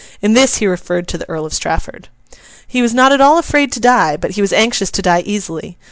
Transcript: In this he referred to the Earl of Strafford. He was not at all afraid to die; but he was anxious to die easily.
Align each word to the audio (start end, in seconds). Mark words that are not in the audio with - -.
In 0.19 0.33
this 0.33 0.57
he 0.57 0.65
referred 0.65 1.07
to 1.09 1.17
the 1.19 1.29
Earl 1.29 1.45
of 1.45 1.53
Strafford. 1.53 2.07
He 2.65 2.81
was 2.81 2.91
not 2.91 3.11
at 3.11 3.21
all 3.21 3.37
afraid 3.37 3.71
to 3.73 3.79
die; 3.79 4.17
but 4.17 4.31
he 4.31 4.41
was 4.41 4.51
anxious 4.51 4.89
to 4.89 5.03
die 5.03 5.21
easily. 5.27 5.77